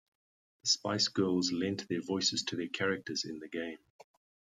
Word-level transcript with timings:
The 0.63 0.69
Spice 0.69 1.09
Girls 1.09 1.51
lent 1.51 1.87
their 1.87 2.01
voices 2.01 2.41
to 2.45 2.55
their 2.55 2.69
characters 2.69 3.23
in 3.23 3.37
the 3.37 3.47
game. 3.47 3.77